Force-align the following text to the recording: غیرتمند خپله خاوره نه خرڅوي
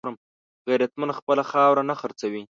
غیرتمند 0.67 1.17
خپله 1.19 1.43
خاوره 1.51 1.83
نه 1.89 1.95
خرڅوي 2.01 2.43